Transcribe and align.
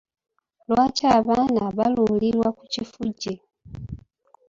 Lwaki 0.69 1.03
abaana 1.17 1.61
baalulirwa 1.77 2.47
ku 2.57 2.63
kifugi? 2.73 3.33